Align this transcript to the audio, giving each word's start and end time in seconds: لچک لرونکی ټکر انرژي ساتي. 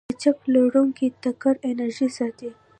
لچک 0.09 0.37
لرونکی 0.53 1.07
ټکر 1.21 1.55
انرژي 1.69 2.07
ساتي. 2.17 2.49